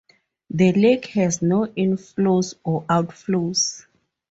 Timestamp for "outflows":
2.85-3.85